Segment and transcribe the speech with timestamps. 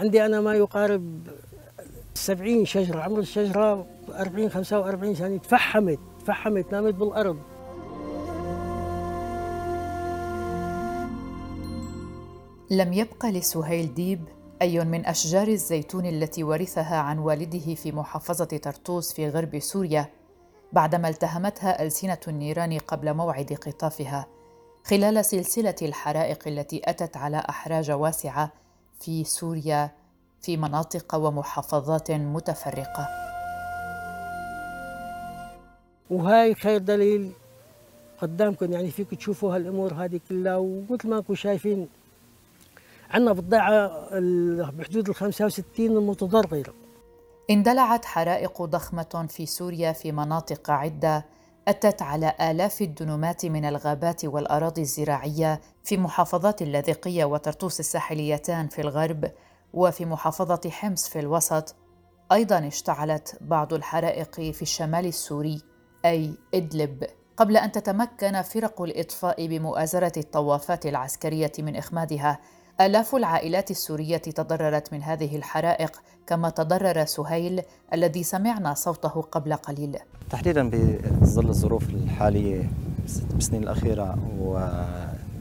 [0.00, 1.28] عندي أنا ما يقارب
[2.14, 7.36] 70 شجرة عمر الشجرة 40 45 سنة تفحمت تفحمت نامت بالأرض.
[12.70, 14.24] لم يبق لسهيل ديب
[14.62, 20.06] أي من أشجار الزيتون التي ورثها عن والده في محافظة طرطوس في غرب سوريا
[20.72, 24.26] بعدما التهمتها ألسنة النيران قبل موعد قطافها
[24.84, 28.52] خلال سلسلة الحرائق التي أتت على أحراج واسعة
[29.00, 29.90] في سوريا
[30.42, 33.08] في مناطق ومحافظات متفرقة.
[36.10, 37.32] وهاي خير دليل
[38.22, 41.88] قدامكم يعني فيكم تشوفوا هالامور هذه كلها ومثل ما انكم شايفين
[43.10, 43.88] عندنا بضاعة
[44.70, 46.74] بحدود ال 65 المتضررة
[47.50, 51.24] اندلعت حرائق ضخمة في سوريا في مناطق عدة
[51.68, 59.30] أتت على آلاف الدنومات من الغابات والأراضي الزراعية في محافظات اللاذقية وطرطوس الساحليتان في الغرب
[59.74, 61.76] وفي محافظة حمص في الوسط.
[62.32, 65.62] أيضا اشتعلت بعض الحرائق في الشمال السوري
[66.04, 67.04] أي إدلب.
[67.36, 72.38] قبل أن تتمكن فرق الإطفاء بمؤازرة الطوافات العسكرية من إخمادها
[72.80, 77.62] آلاف العائلات السورية تضررت من هذه الحرائق كما تضرر سهيل
[77.94, 79.96] الذي سمعنا صوته قبل قليل.
[80.30, 82.70] تحديدا بظل الظروف الحالية
[83.34, 84.58] بالسنين الأخيرة و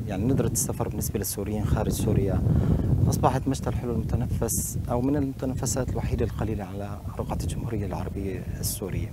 [0.07, 2.41] يعني ندرة السفر بالنسبة للسوريين خارج سوريا
[3.09, 9.11] أصبحت مشتى الحلو المتنفس أو من المتنفسات الوحيدة القليلة على رقعة الجمهورية العربية السورية.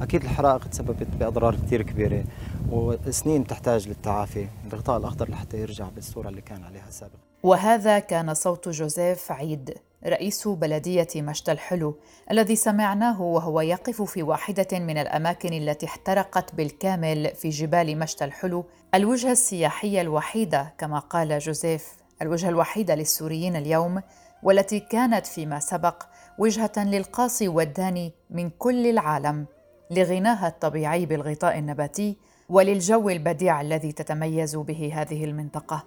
[0.00, 2.24] أكيد الحرائق تسببت بأضرار كثير كبيرة
[2.70, 7.18] وسنين تحتاج للتعافي الغطاء الأخضر لحتى يرجع بالصورة اللي كان عليها سابقا.
[7.42, 9.74] وهذا كان صوت جوزيف عيد
[10.06, 11.96] رئيس بلدية مشتى الحلو
[12.30, 18.64] الذي سمعناه وهو يقف في واحدة من الأماكن التي احترقت بالكامل في جبال مشتى الحلو
[18.94, 21.99] الوجهة السياحية الوحيدة كما قال جوزيف.
[22.22, 24.02] الوجهة الوحيدة للسوريين اليوم
[24.42, 26.02] والتي كانت فيما سبق
[26.38, 29.46] وجهة للقاصي والداني من كل العالم
[29.90, 32.16] لغناها الطبيعي بالغطاء النباتي
[32.48, 35.84] وللجو البديع الذي تتميز به هذه المنطقة.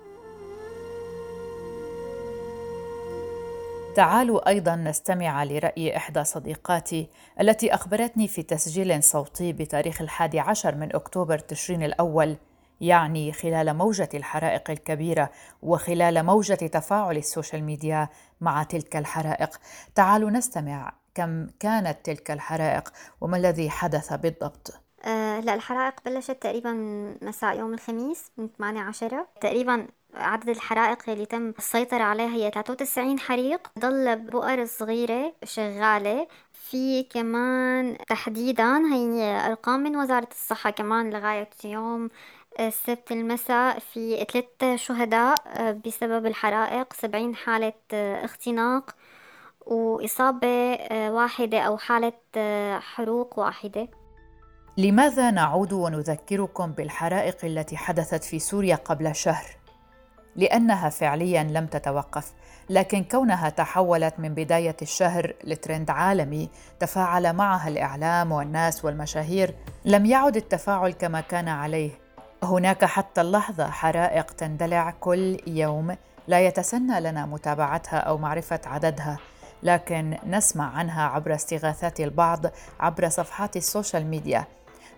[3.95, 7.09] تعالوا أيضا نستمع لرأي إحدى صديقاتي
[7.41, 12.37] التي أخبرتني في تسجيل صوتي بتاريخ الحادي عشر من أكتوبر تشرين الأول
[12.81, 15.29] يعني خلال موجة الحرائق الكبيرة
[15.61, 18.09] وخلال موجة تفاعل السوشيال ميديا
[18.41, 19.59] مع تلك الحرائق.
[19.95, 22.89] تعالوا نستمع كم كانت تلك الحرائق
[23.21, 24.73] وما الذي حدث بالضبط؟
[25.05, 26.71] آه لا الحرائق بلشت تقريبا
[27.21, 29.27] مساء يوم الخميس من 8 عشرة.
[29.41, 33.71] تقريبا عدد الحرائق اللي تم السيطرة عليها هي 93 حريق.
[33.79, 36.27] ضل بؤر صغيرة شغالة.
[36.53, 42.09] في كمان تحديدا هي أرقام من وزارة الصحة كمان لغاية يوم
[42.59, 45.35] السبت المساء في ثلاث شهداء
[45.85, 48.95] بسبب الحرائق سبعين حالة اختناق
[49.65, 52.13] وإصابة واحدة أو حالة
[52.79, 53.87] حروق واحدة.
[54.77, 59.45] لماذا نعود ونذكركم بالحرائق التي حدثت في سوريا قبل شهر؟
[60.35, 62.33] لأنها فعليا لم تتوقف
[62.69, 66.49] لكن كونها تحولت من بداية الشهر لترند عالمي
[66.79, 69.55] تفاعل معها الإعلام والناس والمشاهير
[69.85, 72.02] لم يعد التفاعل كما كان عليه.
[72.43, 75.95] هناك حتى اللحظة حرائق تندلع كل يوم
[76.27, 79.17] لا يتسنى لنا متابعتها أو معرفة عددها
[79.63, 82.45] لكن نسمع عنها عبر استغاثات البعض
[82.79, 84.45] عبر صفحات ال social media.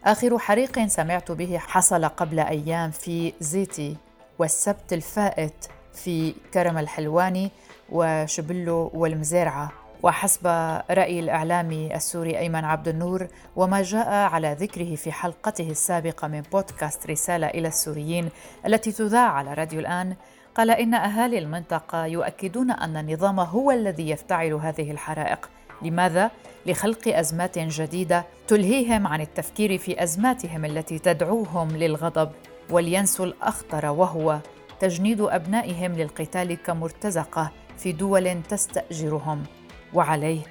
[0.06, 3.97] آخر حريق سمعت به حصل قبل أيام في زيتي
[4.39, 7.51] والسبت الفائت في كرم الحلواني
[7.89, 9.72] وشبلو والمزارعة.
[10.05, 10.47] وحسب
[10.91, 17.09] رأي الإعلامي السوري أيمن عبد النور وما جاء على ذكره في حلقته السابقة من بودكاست
[17.09, 18.29] رسالة إلى السوريين
[18.65, 20.15] التي تذاع على راديو الآن
[20.55, 25.49] قال إن أهالي المنطقة يؤكدون أن النظام هو الذي يفتعل هذه الحرائق
[25.81, 26.31] لماذا؟
[26.65, 32.31] لخلق أزمات جديدة تلهيهم عن التفكير في أزماتهم التي تدعوهم للغضب
[32.69, 34.39] ولينسوا الأخطر وهو
[34.79, 39.44] تجنيد أبنائهم للقتال كمرتزقة في دول تستأجرهم
[39.95, 40.42] وعليه.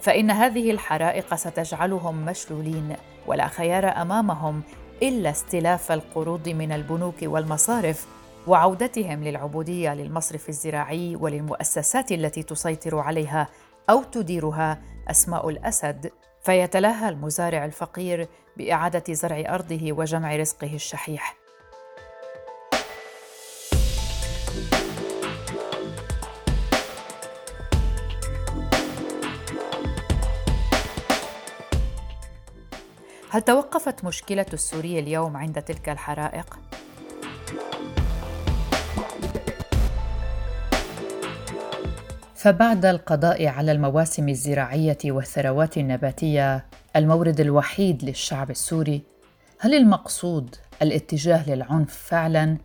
[0.00, 2.96] فإن هذه الحرائق ستجعلهم مشلولين
[3.26, 4.62] ولا خيار أمامهم
[5.02, 8.06] إلا استلاف القروض من البنوك والمصارف
[8.46, 13.48] وعودتهم للعبودية للمصرف الزراعي وللمؤسسات التي تسيطر عليها
[13.90, 16.10] أو تديرها أسماء الأسد.
[16.42, 21.47] فيتلهى المزارع الفقير بإعادة زرع أرضه وجمع رزقه الشحيح.
[33.30, 36.58] هل توقفت مشكلة السوري اليوم عند تلك الحرائق؟
[42.34, 46.66] فبعد القضاء على المواسم الزراعية والثروات النباتية
[46.96, 49.02] المورد الوحيد للشعب السوري
[49.60, 52.56] هل المقصود الاتجاه للعنف فعلا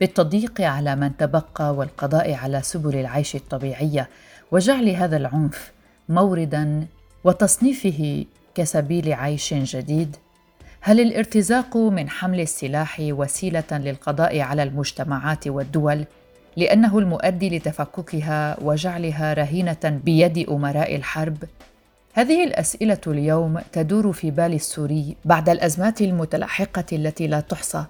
[0.00, 4.08] بالتضييق على من تبقى والقضاء على سبل العيش الطبيعية
[4.52, 5.72] وجعل هذا العنف
[6.08, 6.86] موردا
[7.24, 8.24] وتصنيفه
[8.56, 10.16] كسبيل عيش جديد؟
[10.80, 16.04] هل الارتزاق من حمل السلاح وسيلة للقضاء على المجتمعات والدول؟
[16.56, 21.36] لأنه المؤدي لتفككها وجعلها رهينة بيد أمراء الحرب؟
[22.12, 27.84] هذه الأسئلة اليوم تدور في بال السوري بعد الأزمات المتلاحقة التي لا تحصى.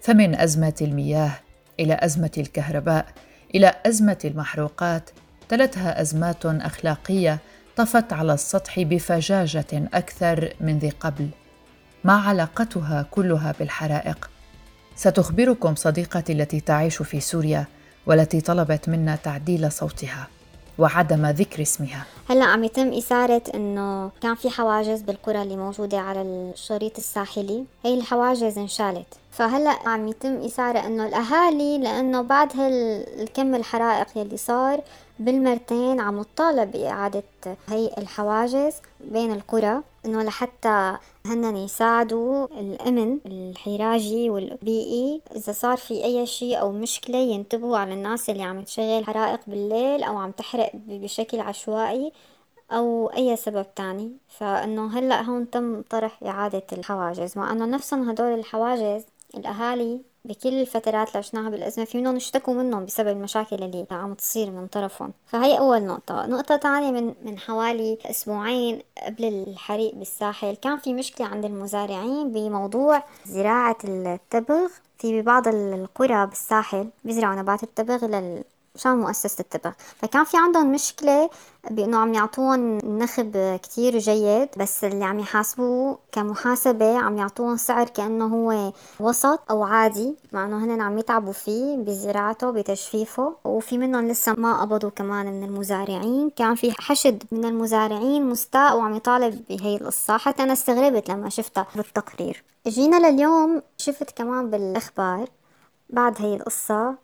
[0.00, 1.32] فمن أزمة المياه
[1.80, 3.06] إلى أزمة الكهرباء
[3.54, 5.10] إلى أزمة المحروقات
[5.48, 7.38] تلتها أزمات أخلاقية
[7.76, 11.28] طفت على السطح بفجاجة أكثر من ذي قبل.
[12.04, 14.30] ما علاقتها كلها بالحرائق.
[14.96, 17.66] ستخبركم صديقتي التي تعيش في سوريا
[18.06, 20.28] والتي طلبت منا تعديل صوتها
[20.78, 22.04] وعدم ذكر اسمها.
[22.30, 27.64] هلا عم يتم إثارة إنه كان في حواجز بالقرى اللي موجودة على الشريط الساحلي.
[27.84, 29.06] هي الحواجز انشالت.
[29.30, 34.80] فهلا عم يتم إثارة إنه الأهالي لأنه بعد هالكم الحرائق يلي صار
[35.24, 37.22] بالمرتين عم تطالب بإعادة
[37.68, 40.96] هي الحواجز بين القرى إنه لحتى
[41.26, 45.20] هن يساعدوا الأمن الحراجي والبيئي.
[45.36, 50.02] إذا صار في أي شيء أو مشكلة ينتبهوا على الناس اللي عم تشغل حرائق بالليل
[50.02, 52.12] أو عم تحرق بشكل عشوائي
[52.70, 54.12] أو أي سبب تاني.
[54.28, 57.38] فإنه هلأ هون تم طرح إعادة الحواجز.
[57.38, 59.04] مع إنه نفسهم هدول الحواجز
[59.36, 64.50] الأهالي بكل الفترات اللي عشناها بالأزمة في منهم اشتكوا منهم بسبب المشاكل اللي عم تصير
[64.50, 65.12] من طرفهم.
[65.26, 66.26] فهي أول نقطة.
[66.26, 73.04] نقطة تانية من, من حوالي أسبوعين قبل الحريق بالساحل كان في مشكلة عند المزارعين بموضوع
[73.26, 78.06] زراعة التبغ في ببعض القرى بالساحل بيزرعوا نبات التبغ
[78.74, 81.30] مشان مؤسسة التبغ فكان في عندهم مشكلة
[81.70, 88.26] بأنه عم يعطوهم نخب كتير جيد بس اللي عم يحاسبوه كمحاسبة عم يعطوهم سعر كأنه
[88.26, 93.36] هو وسط أو عادي مع أنه هن عم يتعبوا فيه بزراعته بتجفيفه.
[93.44, 96.30] وفي منهم لسه ما قبضوا كمان من المزارعين.
[96.30, 100.16] كان في حشد من المزارعين مستاء وعم يطالب بهي القصة.
[100.16, 102.44] حتى أنا استغربت لما شفتها بالتقرير.
[102.66, 105.28] جينا لليوم شفت كمان بالأخبار
[105.90, 106.94] بعد هي القصة.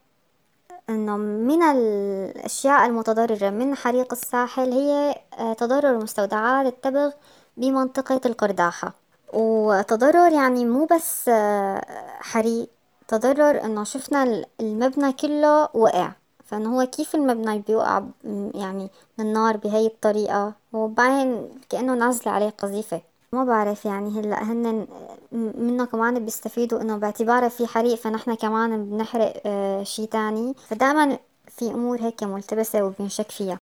[0.88, 7.10] إنه من الأشياء المتضررة من حريق الساحل هي آه، تضرر مستودعات التبغ
[7.56, 8.94] بمنطقة القرداحة.
[9.32, 11.80] وتضرر يعني مو بس آه،
[12.20, 12.68] حريق
[13.08, 16.12] تضرر إنه شفنا المبنى كله وقع.
[16.44, 18.02] فإنه هو كيف المبنى بيوقع
[18.54, 23.07] يعني من النار بهي الطريقة؟ هو باين كأنه نازلة عليه قذيفة.
[23.32, 24.86] ما بعرف يعني هلأ هن
[25.32, 30.54] منه كمان بيستفيدوا إنه باعتباره في حريق فنحن كمان بنحرق آه شي تاني.
[30.68, 33.58] فدائما في أمور هيك ملتبسة وبنشك فيها.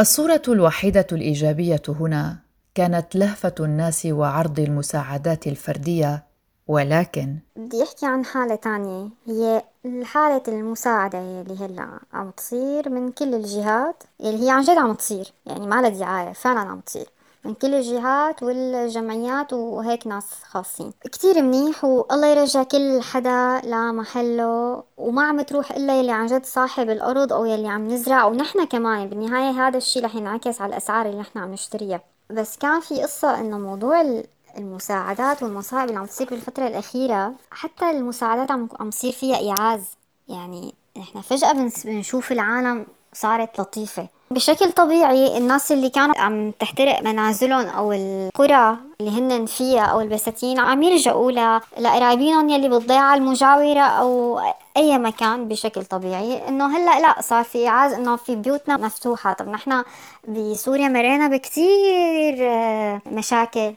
[0.00, 2.38] الصورة الوحيدة الإيجابية هنا
[2.74, 6.24] كانت لهفة الناس وعرض المساعدات الفردية
[6.66, 9.08] ولكن بدي أحكي عن حالة تانية.
[9.26, 9.62] هي
[10.04, 15.32] حالة المساعدة اللي هلا عم تصير من كل الجهات اللي هي عن جد عم تصير
[15.46, 17.06] يعني ما لها دعاية فعلا عم تصير
[17.44, 20.92] من كل الجهات والجمعيات وهيك ناس خاصين.
[21.04, 26.90] كتير منيح والله يرجع كل حدا لمحله وما عم تروح إلا يلي عن جد صاحب
[26.90, 31.20] الأرض أو يلي عم نزرع ونحن كمان بالنهاية هذا الشي رح ينعكس على الأسعار اللي
[31.20, 32.00] نحن عم نشتريها.
[32.30, 34.22] بس كان في قصة إنه موضوع
[34.58, 37.32] المساعدات والمصائب اللي عم تصير بالفترة الأخيرة.
[37.50, 39.82] حتى المساعدات عم عم تصير فيها إيعاز.
[40.28, 44.06] يعني إحنا فجأة بنشوف العالم صارت لطيفة.
[44.30, 50.58] بشكل طبيعي الناس اللي كانوا عم تحترق منازلهم أو القرى اللي هن فيها أو البساتين
[50.58, 51.30] عم يلجأوا
[51.78, 54.40] لقرايبينهم يلي بالضيعة المجاورة أو
[54.76, 56.48] أي مكان بشكل طبيعي.
[56.48, 59.32] إنه هلأ لا صار في اعاز إنه في بيوتنا مفتوحة.
[59.32, 59.84] طب نحن
[60.28, 63.74] بسوريا مرينا بكتير آه، مشاكل.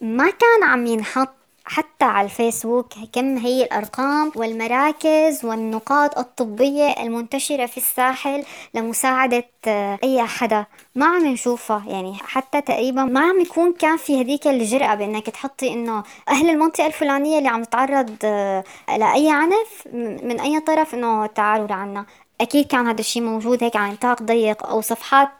[0.00, 2.86] ما كان عم ينحط حتى على الفيسبوك.
[3.12, 11.26] كم هي الأرقام والمراكز والنقاط الطبية المنتشرة في الساحل لمساعدة آه، أي حدا؟ ما عم
[11.26, 11.84] نشوفها.
[11.86, 16.86] يعني حتى تقريبا ما عم يكون كان في هذيك الجرأة بأنك تحطي إنه أهل المنطقة
[16.86, 19.88] الفلانية اللي عم تتعرض آه، لأي عنف
[20.22, 22.06] من أي طرف إنه تعالوا لعنا.
[22.40, 25.30] أكيد كان هذا الشيء موجود هيك على نطاق ضيق أو صفحات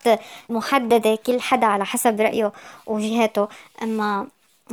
[0.48, 2.52] محددة كل حدا على حسب رأيه
[2.86, 3.48] وجهته
[3.82, 4.26] أما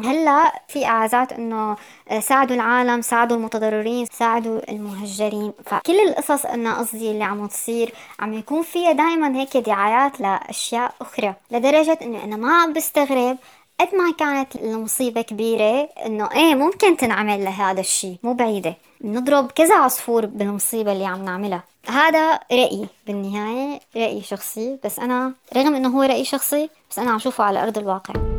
[0.03, 1.77] هلا في اعازات إنه
[2.19, 5.53] ساعدوا العالم ساعدوا المتضررين ساعدوا المهجرين.
[5.65, 11.33] فكل القصص إنه قصدي اللي عم تصير عم يكون فيها دائما هيك دعايات لأشياء أخرى.
[11.51, 13.37] لدرجة إنه أنا ما عم بستغرب
[13.79, 18.75] قد ما كانت المصيبة كبيرة إنه إيه ممكن تنعمل لهذا الشيء مو بعيدة.
[19.01, 21.63] نضرب كذا عصفور بالمصيبة اللي عم نعملها.
[21.87, 24.77] هذا رأيي بالنهاية رأي شخصي.
[24.83, 28.34] بس أنا رغم إنه هو رأي شخصي بس أنا عم شوفه على أرض الواقع.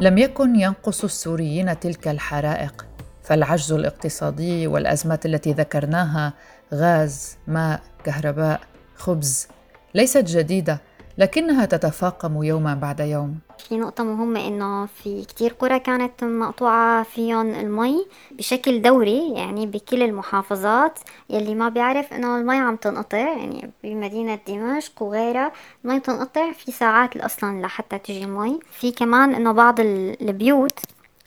[0.00, 2.86] لم يكن ينقص السوريين تلك الحرائق
[3.22, 6.32] فالعجز الاقتصادي والأزمات التي ذكرناها
[6.74, 8.60] غاز ماء كهرباء
[8.96, 9.48] خبز
[9.94, 10.80] ليست جديدة.
[11.18, 13.38] لكنها تتفاقم يوما بعد يوم.
[13.68, 20.02] في نقطة مهمة إنه في كتير قرى كانت مقطوعة فيهم المي بشكل دوري يعني بكل
[20.02, 20.98] المحافظات
[21.30, 25.52] يلي ما بيعرف إنه المي عم تنقطع يعني بمدينة دمشق وغيرها
[25.84, 28.60] المي تنقطع في ساعات أصلا لحتى تجي المي.
[28.72, 30.78] في كمان إنه بعض البيوت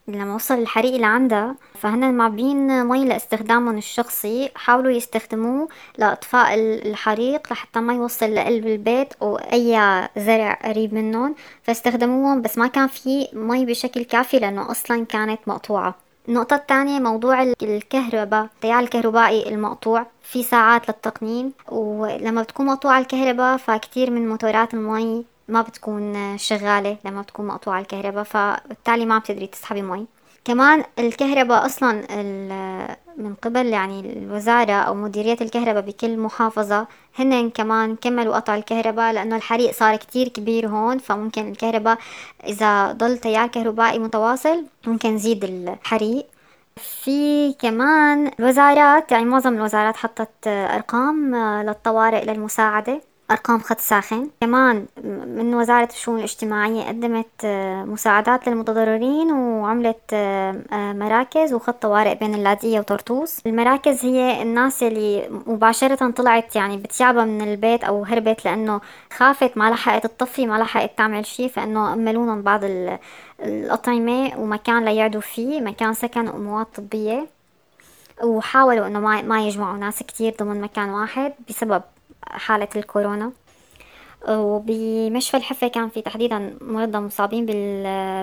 [0.08, 4.52] لما وصل الحريق لعندها فهن معبين مي لاستخدامهم الشخصي.
[4.56, 5.68] حاولوا يستخدموه
[5.98, 11.36] لإطفاء الحريق لحتى ما يوصل لقلب البيت أو أي زرع قريب منهم.
[11.64, 15.96] فاستخدموهم بس ما كان في مي بشكل كافي لأنه أصلا كانت مقطوعة.
[16.30, 20.06] النقطة الثانية موضوع الكهرباء التيار الكهربائي المقطوع.
[20.24, 27.22] في ساعات للتقنين ولما بتكون مقطوعة الكهرباء فكتير من موتورات المي ما بتكون شغالة لما
[27.22, 30.06] بتكون مقطوعة الكهرباء فبالتالي ما بتقدري تسحبي مي
[30.46, 31.92] كمان الكهرباء أصلا
[33.18, 36.88] من قبل يعني الوزارة أو مديرية الكهرباء بكل محافظة
[37.20, 41.98] هن كمان كملوا قطع الكهرباء لأنه الحريق صار كتير كبير هون فممكن الكهرباء
[42.48, 46.26] إذا ضل تيار كهربائي متواصل ممكن يزيد الحريق.
[46.76, 53.02] في كمان الوزارات يعني معظم الوزارات حطت أرقام للطوارئ للمساعدة.
[53.34, 54.30] أرقام خط ساخن.
[54.42, 54.86] كمان
[55.38, 62.36] من وزارة الشؤون الاجتماعية قدمت آه، مساعدات للمتضررين وعملت آه، آه، مراكز وخط طوارئ بين
[62.36, 63.40] اللاذقية وطرطوس.
[63.46, 68.82] المراكز هي الناس اللي مباشرة طلعت يعني بتيابها من البيت أو هربت لأنه
[69.18, 72.62] خافت ما لحقت تطفي ما لحقت تعمل شي فإنه أملونهم بعض
[73.40, 77.28] الأطعمة ومكان ليعدوا فيه مكان سكن وأموات طبية.
[78.24, 81.82] وحاولوا إنه ما ما يجمعوا ناس كتير ضمن مكان واحد بسبب
[82.34, 83.32] حالة الكورونا.
[84.30, 87.46] وبمشفى الحفة كان في تحديدا مرضى مصابين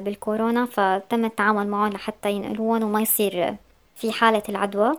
[0.05, 3.55] بالكورونا فتم التعامل معهم لحتى ينقلوهم وما يصير
[3.97, 4.93] في حالة العدوى.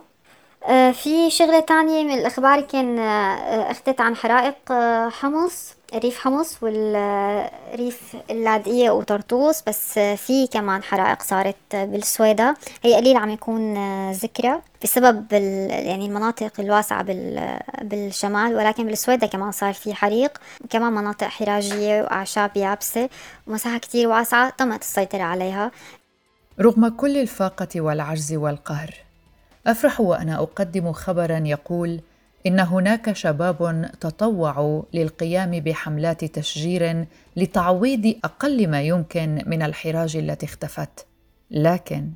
[0.92, 8.16] في شغلة تانية من الأخبار كان آه، أخذت عن حرائق آه، حمص ريف حمص والريف
[8.30, 12.56] اللاذقية وطرطوس بس في كمان حرائق صارت بالسويدة.
[12.82, 13.74] هي قليل عم يكون
[14.10, 17.02] ذكرى بسبب يعني المناطق الواسعة
[17.82, 20.38] بالشمال ولكن بالسويدة كمان صار في حريق.
[20.70, 23.08] كمان مناطق حراجية وأعشاب يابسة
[23.46, 25.70] ومساحة كتير واسعة تمت السيطرة عليها.
[26.60, 28.94] رغم كل الفاقة والعجز والقهر
[29.66, 32.00] أفرح وأنا أقدم خبرا يقول
[32.46, 41.06] إن هناك شباب تطوعوا للقيام بحملات تشجير لتعويض أقل ما يمكن من الحراج التي اختفت.
[41.50, 42.10] لكن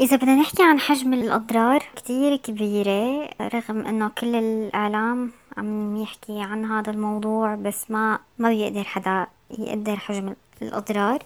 [0.00, 6.64] إذا بدنا نحكي عن حجم الأضرار كتير كبيرة رغم إنه كل الإعلام عم يحكي عن
[6.64, 9.26] هذا الموضوع بس ما ما بيقدر حدا
[9.58, 11.22] يقدر حجم الأضرار.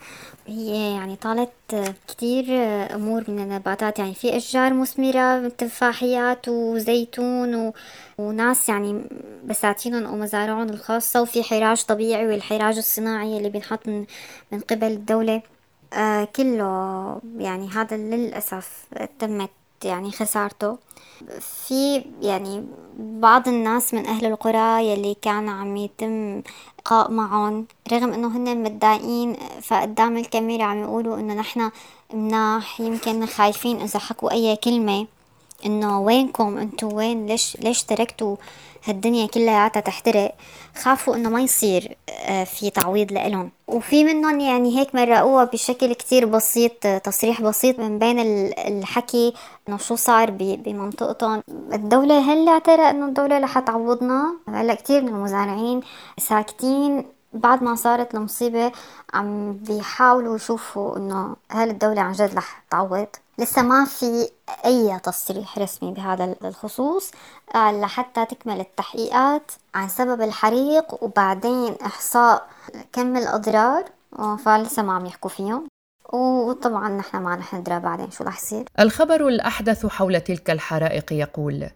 [0.47, 1.53] هي يعني طالت
[2.09, 2.45] كتير
[2.95, 3.99] أمور من النباتات.
[3.99, 7.73] يعني في أشجار مثمرة تفاحيات وزيتون و...
[8.19, 9.03] وناس يعني
[9.45, 11.23] بساتينهم أو مزارعهم الخاصة.
[11.23, 14.07] وفي حراج طبيعي والحراج الصناعي اللي بينحط من,
[14.53, 15.43] من قبل الدولة.
[15.93, 18.87] آه كله يعني هذا للأسف
[19.19, 19.51] تمت
[19.87, 20.79] يعني خسارته.
[21.41, 22.65] في يعني
[22.99, 26.43] بعض الناس من أهل القرى يلي كان عم يتم
[26.79, 31.73] لقاء معهم رغم إنه هن متضايقين فقدام الكاميرا عم يقولوا إنه نحنا
[32.15, 35.07] مناح يمكن خايفين إذا حكوا أي كلمة.
[35.67, 38.37] إنه وينكم؟ انتو وين؟ ليش ليش تركتوا
[38.85, 40.35] هالدنيا كلياتها تحترق؟
[40.83, 43.51] خافوا إنه ما يصير آه، في تعويض لإلهم.
[43.69, 48.19] وفي منهم يعني هيك مرقوها بشكل كتير بسيط تصريح بسيط من بين
[48.59, 49.35] الحكي
[49.69, 51.43] إنه شو صار بمنطقتهم.
[51.73, 54.37] الدولة هل اعترى إنه الدولة رح تعوضنا.
[54.49, 55.81] هلا كتير من المزارعين
[56.19, 57.05] ساكتين.
[57.33, 58.73] بعد ما صارت المصيبة
[59.15, 63.07] عم بيحاولوا يشوفوا إنه هل الدولة عن جد رح تعوض.
[63.39, 64.29] لسه ما في
[64.65, 67.11] أي تصريح رسمي بهذا الخصوص.
[67.55, 72.49] آه، لحتى تكمل التحقيقات عن سبب الحريق وبعدين إحصاء
[72.93, 73.85] كم الأضرار.
[74.19, 75.69] آه، فلسه ما عم يحكوا فيهم.
[76.13, 78.65] وطبعا نحن ما رح ندرى بعدين شو رح يصير.
[78.81, 81.71] الخبر الأحدث حول تلك الحرائق يقول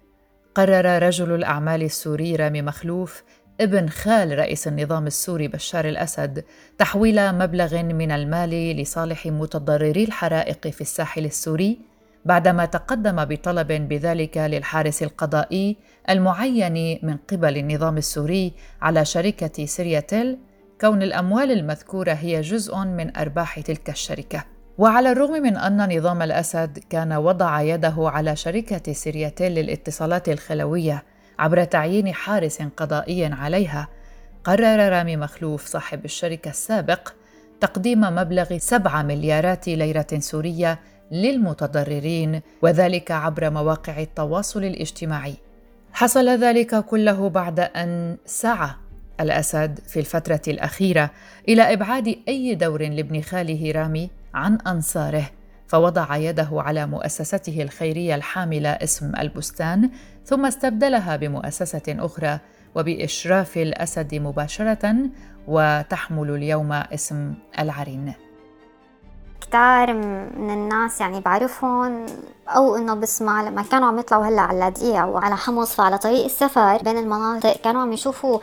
[0.55, 3.23] قرر رجل الأعمال السوري رامي مخلوف
[3.61, 6.45] ابن خال رئيس النظام السوري بشار الأسد
[6.79, 11.79] تحويل مبلغ من المال لصالح متضرري الحرائق في الساحل السوري
[12.25, 15.77] بعدما تقدم بطلب بذلك للحارس القضائي
[16.11, 18.53] المعين من قبل النظام السوري
[18.83, 20.39] على شركة سيرياتيل
[20.81, 24.45] كون الأموال المذكورة هي جزء من أرباح تلك الشركة.
[24.79, 31.05] وعلى الرغم من أن نظام الأسد كان وضع يده على شركة سيرياتيل للاتصالات الخلوية
[31.41, 33.89] عبر تعيين حارس قضائي عليها،
[34.45, 37.09] قرر رامي مخلوف صاحب الشركة السابق
[37.61, 40.79] تقديم مبلغ 7 مليارات ليرة سورية
[41.13, 45.35] للمتضررين وذلك عبر مواقع التواصل الاجتماعي.
[45.93, 48.71] حصل ذلك كله بعد أن سعى
[49.21, 51.11] الأسد في الفترة الأخيرة
[51.49, 55.31] إلى إبعاد أي دور لابن خاله رامي عن أنصاره
[55.71, 59.91] فوضع يده على مؤسسته الخيرية الحاملة اسم البستان
[60.25, 62.39] ثم استبدلها بمؤسسة أخرى
[62.75, 64.97] وبإشراف الأسد مباشرة
[65.49, 68.13] وتحمل اليوم اسم العرين.
[69.41, 69.93] كتار
[70.37, 72.07] من الناس يعني بعرفهم
[72.49, 76.25] أو إنه بسمع لما كانوا عم يطلعوا هلأ على اللاذقيه أو على حمص فعلى طريق
[76.25, 78.39] السفر بين المناطق كانوا عم يشوفوا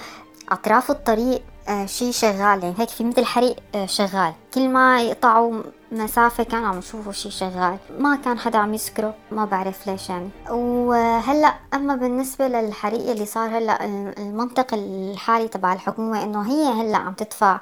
[0.50, 4.34] أطراف الطريق آه شيء شغال يعني هيك في مثل حريق آه شغال.
[4.54, 7.78] كل ما يقطعوا مسافة كانوا عم يشوفوا شيء شغال.
[8.00, 10.30] ما كان حدا عم يسكره ما بعرف ليش يعني.
[10.50, 13.86] وهلأ أما بالنسبة للحريق اللي صار هلأ
[14.18, 17.60] المنطق الحالي تبع الحكومة إنه هي هلأ عم تدفع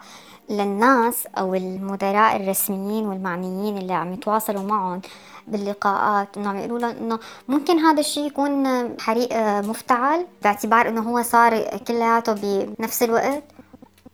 [0.49, 5.01] للناس أو المدراء الرسميين والمعنيين اللي عم يتواصلوا معهم
[5.47, 6.37] باللقاءات.
[6.37, 8.65] إنه عم يقولوا لهم إنه ممكن هذا الشيء يكون
[8.99, 13.43] حريق مفتعل باعتبار إنه هو صار كلياته بنفس الوقت.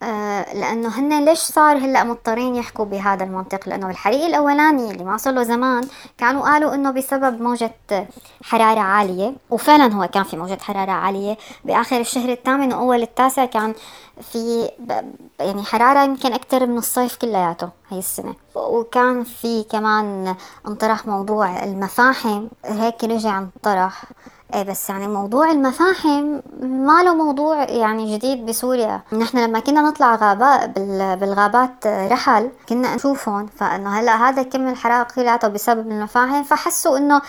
[0.02, 5.16] آه، لأنه هن ليش صار هلأ مضطرين يحكوا بهذا المنطق؟ لأنه الحريق الأولاني اللي ما
[5.16, 7.74] صار له زمان كانوا قالوا إنه بسبب موجة
[8.42, 11.36] حرارة عالية وفعلا هو كان في موجة حرارة عالية.
[11.64, 13.74] بآخر الشهر الثامن وأول التاسع كان
[14.32, 14.68] في
[15.40, 18.34] يعني حرارة يمكن أكثر من الصيف كلياته هي السنة.
[18.54, 20.34] وكان في كمان
[20.68, 24.04] انطرح موضوع المفاحم هيك رجع انطرح.
[24.54, 29.00] إيه بس يعني موضوع المفاحم ما له موضوع يعني جديد بسوريا.
[29.12, 30.78] نحن لما كنا نطلع غابات
[31.18, 37.22] بالغابات رحل كنا نشوفهم فإنه هلأ هذا كم الحرائق كلياته بسبب المفاحم فحسوا إنه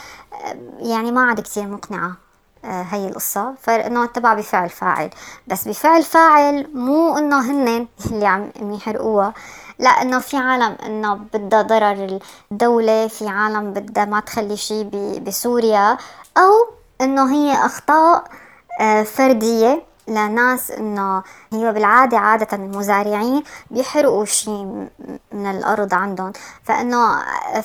[0.79, 2.17] يعني ما عاد كثير مقنعة
[2.65, 3.53] آه، هي القصة.
[3.62, 5.10] فإنه تبع بفعل فاعل.
[5.47, 9.34] بس بفعل فاعل مو إنه هن اللي عم يحرقوها.
[9.79, 12.19] لأ إنه في عالم إنه بدها ضرر
[12.51, 14.89] الدولة في عالم بدها ما تخلي شيء
[15.27, 15.97] بسوريا.
[16.38, 16.51] أو
[17.01, 18.23] إنه هي أخطاء
[19.05, 24.88] فردية لناس إنه هي بالعادة عادة المزارعين بيحرقوا شيء
[25.31, 26.31] من الأرض عندهم.
[26.63, 27.21] فإنه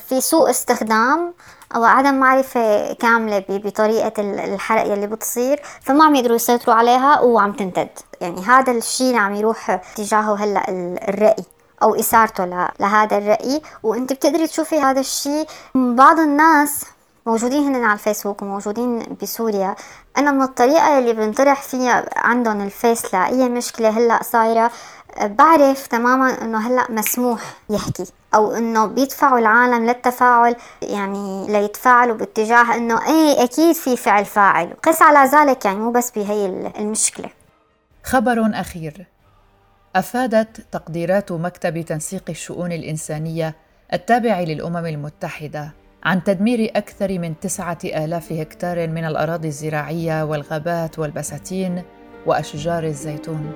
[0.09, 1.35] في سوء استخدام
[1.75, 7.89] أو عدم معرفة كاملة بطريقة الحرق يلي بتصير فما عم يقدروا يسيطروا عليها وعم تنتد
[8.21, 10.65] يعني هذا الشيء اللي عم يروح اتجاهه هلأ
[11.09, 11.45] الرأي
[11.83, 12.45] أو إثارته
[12.81, 13.63] لهذا الرأي.
[13.83, 16.85] وإنت بتقدري تشوفي هذا الشيء بعض الناس
[17.29, 19.77] موجودين هنا على الفيسبوك وموجودين بسوريا.
[20.19, 24.71] أنا من الطريقة اللي بنطرح فيها عندهم الفيس لأي مشكلة هلأ صايرة
[25.23, 33.07] بعرف تماما إنه هلأ مسموح يحكي أو إنه بيدفعوا العالم للتفاعل يعني ليتفاعلوا باتجاه إنه
[33.07, 34.75] إيه أكيد في فعل فاعل.
[34.83, 36.47] قس على ذلك يعني مو بس بهي
[36.79, 37.31] المشكلة.
[38.05, 39.07] خبر أخير.
[39.97, 43.55] أفادت تقديرات مكتب تنسيق الشؤون الإنسانية
[43.93, 45.73] التابع للأمم المتحدة.
[46.09, 51.83] عن تدمير أكثر من تسعة آلاف هكتار من الأراضي الزراعية والغابات والبساتين
[52.27, 53.53] وأشجار الزيتون.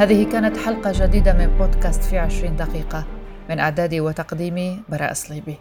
[0.00, 3.04] هذه كانت حلقة جديدة من بودكاست في عشرين دقيقة
[3.50, 5.56] من إعدادي وتقديمي براء صليبي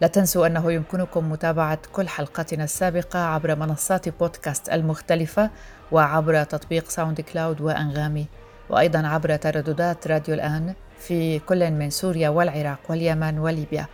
[0.00, 5.50] لا تنسوا أنه يمكنكم متابعة كل حلقاتنا السابقة عبر منصات بودكاست المختلفة
[5.92, 8.26] وعبر تطبيق ساوند كلاود وأنغامي
[8.70, 13.86] وأيضا عبر ترددات راديو الآن في كل من سوريا والعراق واليمن وليبيا.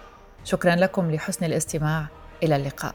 [0.44, 2.06] شكرا لكم لحسن الاستماع.
[2.42, 2.94] إلى اللقاء.